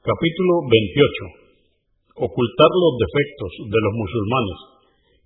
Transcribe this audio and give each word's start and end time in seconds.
Capítulo 0.00 0.64
28. 0.64 2.24
Ocultar 2.24 2.70
los 2.72 2.94
defectos 3.04 3.52
de 3.68 3.80
los 3.84 3.92
musulmanes 4.00 4.58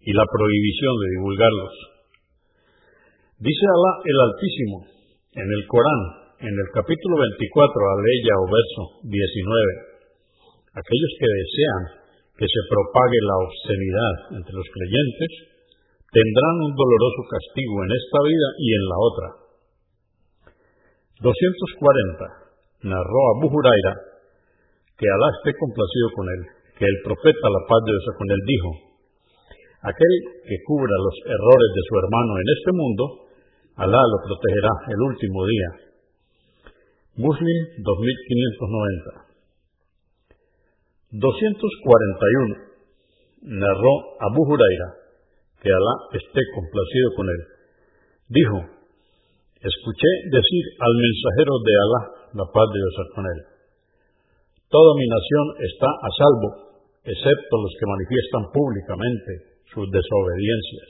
y 0.02 0.10
la 0.10 0.26
prohibición 0.26 0.94
de 0.98 1.08
divulgarlos. 1.14 1.74
Dice 3.38 3.64
Alá 3.70 3.92
el 4.02 4.18
Altísimo 4.18 4.78
en 5.38 5.46
el 5.46 5.62
Corán, 5.70 6.02
en 6.42 6.54
el 6.58 6.68
capítulo 6.74 7.22
24, 7.22 7.54
aleya 7.86 8.34
o 8.34 8.46
verso 8.50 8.82
19. 9.14 9.22
Aquellos 10.74 11.12
que 11.22 11.30
desean 11.30 11.82
que 12.34 12.50
se 12.50 12.62
propague 12.66 13.20
la 13.30 13.36
obscenidad 13.46 14.14
entre 14.42 14.58
los 14.58 14.68
creyentes 14.74 15.54
tendrán 16.10 16.66
un 16.66 16.74
doloroso 16.74 17.22
castigo 17.30 17.78
en 17.78 17.90
esta 17.94 18.18
vida 18.26 18.48
y 18.58 18.68
en 18.74 18.84
la 18.90 18.98
otra. 18.98 19.26
240. 21.22 22.90
Narró 22.90 23.20
Abu 23.38 23.54
Huraira 23.54 24.13
que 24.98 25.06
Alá 25.10 25.28
esté 25.38 25.50
complacido 25.58 26.08
con 26.14 26.26
él, 26.30 26.42
que 26.78 26.86
el 26.86 26.98
profeta, 27.02 27.46
la 27.50 27.62
paz 27.66 27.80
de 27.82 27.90
Dios 27.90 28.06
con 28.14 28.28
él, 28.30 28.42
dijo, 28.46 28.70
aquel 29.82 30.14
que 30.46 30.56
cubra 30.66 30.96
los 31.02 31.16
errores 31.26 31.70
de 31.74 31.82
su 31.82 31.92
hermano 31.98 32.32
en 32.38 32.48
este 32.54 32.72
mundo, 32.72 33.04
Alá 33.74 33.98
lo 33.98 34.18
protegerá 34.22 34.70
el 34.86 35.00
último 35.02 35.46
día. 35.46 35.70
Muslim 37.16 37.58
2590 37.82 39.34
241 41.10 42.74
Narró 43.44 43.94
Abu 44.18 44.40
Huraira, 44.46 44.88
que 45.60 45.68
Alá 45.68 45.94
esté 46.16 46.40
complacido 46.54 47.08
con 47.14 47.26
él. 47.28 47.42
Dijo, 48.28 48.56
escuché 49.60 50.10
decir 50.32 50.64
al 50.80 50.94
mensajero 50.96 51.54
de 51.60 51.74
Alá, 51.82 52.00
la 52.40 52.46
paz 52.50 52.66
de 52.72 52.78
Dios 52.78 52.96
con 53.14 53.26
él, 53.26 53.53
Toda 54.68 54.90
mi 54.96 55.06
nación 55.06 55.46
está 55.60 55.86
a 55.86 56.10
salvo, 56.16 56.48
excepto 57.04 57.52
los 57.60 57.72
que 57.78 57.86
manifiestan 57.86 58.42
públicamente 58.50 59.30
sus 59.68 59.86
desobediencias. 59.90 60.88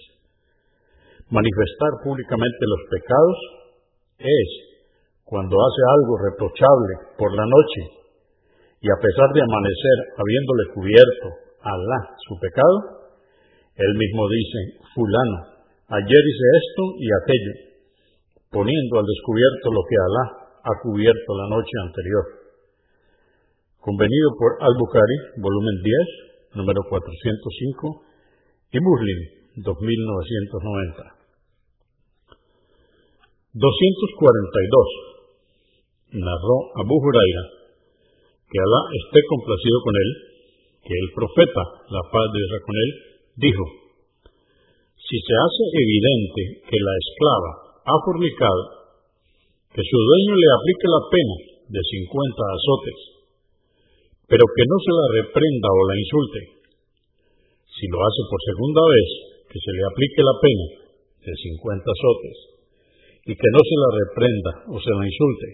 Manifestar 1.31 1.93
públicamente 2.05 2.63
los 2.69 2.83
pecados 2.93 3.39
es 4.23 4.51
cuando 5.25 5.57
hace 5.57 5.83
algo 5.99 6.15
reprochable 6.31 6.93
por 7.19 7.33
la 7.35 7.43
noche 7.43 7.83
y 8.85 8.87
a 8.93 9.01
pesar 9.01 9.29
de 9.33 9.41
amanecer 9.41 9.97
habiéndole 10.21 10.65
cubierto 10.77 11.27
a 11.65 11.73
Alá 11.73 12.01
su 12.29 12.37
pecado, 12.39 13.09
él 13.75 13.93
mismo 13.97 14.29
dice, 14.29 14.59
fulano, 14.95 15.39
ayer 15.89 16.23
hice 16.29 16.47
esto 16.61 16.83
y 17.01 17.07
aquello, 17.11 17.55
poniendo 18.53 19.01
al 19.01 19.07
descubierto 19.09 19.67
lo 19.73 19.83
que 19.89 19.97
Alá 19.97 20.25
ha 20.63 20.75
cubierto 20.85 21.29
la 21.35 21.49
noche 21.57 21.75
anterior 21.83 22.44
convenido 23.85 24.33
por 24.41 24.57
Al-Bukhari, 24.65 25.45
volumen 25.45 25.77
10, 25.85 26.57
número 26.57 26.81
405, 26.89 28.01
y 28.73 28.81
Muslim, 28.81 29.19
2990. 29.61 31.05
242. 33.53 36.17
Narró 36.17 36.57
Abu 36.81 36.97
Huraira, 36.97 37.45
que 38.49 38.57
Alá 38.57 38.81
esté 39.05 39.21
complacido 39.29 39.77
con 39.85 39.95
él, 40.01 40.33
que 40.81 40.97
el 40.97 41.13
profeta, 41.13 41.85
la 41.93 42.09
paz 42.09 42.25
de 42.33 42.41
Dios 42.41 42.65
con 42.65 42.77
él, 42.81 42.91
dijo, 43.37 43.65
si 44.97 45.21
se 45.21 45.35
hace 45.45 45.65
evidente 45.77 46.65
que 46.73 46.81
la 46.81 46.95
esclava 47.05 47.85
ha 47.85 48.01
fornicado, 48.01 48.65
que 49.77 49.85
su 49.85 49.99
dueño 50.09 50.41
le 50.41 50.49
aplique 50.57 50.89
la 50.89 51.05
pena 51.13 51.37
de 51.69 51.85
50 51.85 52.33
azotes 52.33 53.14
pero 54.29 54.45
que 54.45 54.65
no 54.65 54.77
se 54.81 54.93
la 54.93 55.07
reprenda 55.21 55.69
o 55.69 55.81
la 55.89 55.97
insulte. 56.01 56.41
Si 57.69 57.85
lo 57.91 57.99
hace 58.01 58.23
por 58.31 58.41
segunda 58.41 58.83
vez, 58.85 59.09
que 59.51 59.59
se 59.61 59.73
le 59.75 59.83
aplique 59.85 60.21
la 60.25 60.37
pena 60.41 60.67
de 61.25 61.33
50 61.33 61.85
azotes 61.85 62.37
y 63.25 63.33
que 63.33 63.51
no 63.53 63.61
se 63.61 63.77
la 63.77 63.91
reprenda 64.01 64.51
o 64.73 64.77
se 64.81 64.93
la 64.93 65.05
insulte. 65.05 65.49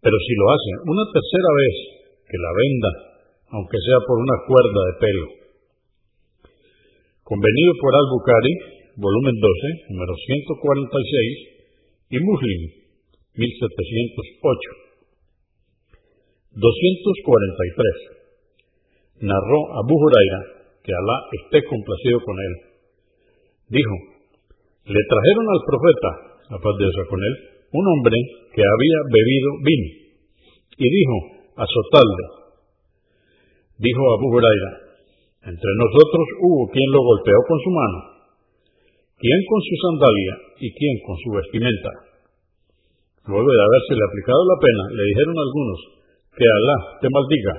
Pero 0.00 0.16
si 0.16 0.32
lo 0.34 0.46
hace 0.48 0.70
una 0.88 1.04
tercera 1.12 1.50
vez, 1.60 1.76
que 2.30 2.38
la 2.38 2.52
venda, 2.54 2.92
aunque 3.52 3.78
sea 3.82 3.98
por 4.06 4.16
una 4.16 4.36
cuerda 4.46 4.80
de 4.86 4.94
pelo. 5.02 5.26
Convenido 7.26 7.72
por 7.82 7.92
Al-Bukhari, 7.94 8.54
volumen 8.96 9.34
12, 9.34 9.94
número 9.94 10.14
146, 10.14 11.60
y 12.10 12.18
Muslim, 12.22 12.60
1708. 13.34 14.89
243. 16.54 19.22
Narró 19.22 19.60
Abu 19.78 19.94
Huraira, 19.94 20.40
que 20.82 20.90
Alá 20.90 21.16
esté 21.44 21.62
complacido 21.68 22.18
con 22.24 22.36
él. 22.40 22.54
Dijo, 23.68 23.94
le 24.90 25.02
trajeron 25.06 25.46
al 25.46 25.62
profeta, 25.62 26.10
a 26.50 26.58
paz 26.58 26.74
de 26.74 26.90
Dios 26.90 27.06
con 27.06 27.22
él, 27.22 27.34
un 27.70 27.86
hombre 27.86 28.18
que 28.50 28.66
había 28.66 28.98
bebido 29.14 29.62
vino, 29.62 30.10
y 30.74 30.90
dijo, 30.90 31.46
azotadle. 31.54 32.50
Dijo 33.78 34.02
Abu 34.18 34.34
Huraira, 34.34 34.90
entre 35.46 35.70
nosotros 35.78 36.26
hubo 36.42 36.66
quien 36.68 36.90
lo 36.90 37.00
golpeó 37.00 37.38
con 37.46 37.58
su 37.62 37.70
mano, 37.70 38.26
quien 39.20 39.40
con 39.46 39.60
su 39.62 39.74
sandalia 39.86 40.34
y 40.58 40.74
quien 40.74 40.98
con 41.06 41.14
su 41.16 41.30
vestimenta. 41.30 41.90
Luego 43.28 43.46
de 43.46 43.62
habérsele 43.62 44.02
aplicado 44.02 44.42
la 44.48 44.58
pena, 44.58 44.90
le 44.96 45.04
dijeron 45.04 45.36
algunos, 45.38 45.99
que 46.36 46.46
Alá 46.46 46.76
te 47.00 47.08
maldiga. 47.10 47.54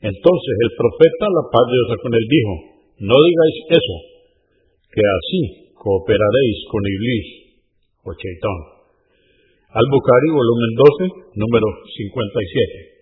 Entonces 0.00 0.54
el 0.64 0.72
profeta, 0.76 1.24
la 1.32 1.44
paz 1.48 1.64
de 1.68 1.76
Dios 1.76 1.90
con 2.02 2.12
él, 2.12 2.26
dijo, 2.28 2.52
no 3.00 3.16
digáis 3.16 3.56
eso, 3.76 3.96
que 4.92 5.02
así 5.04 5.40
cooperaréis 5.74 6.58
con 6.70 6.82
Iblis 6.84 7.28
o 8.04 8.10
Chaitán. 8.16 8.60
Al-Bukhari, 9.76 10.28
volumen 10.32 10.72
12, 10.72 11.36
número 11.36 11.68
57. 11.84 12.95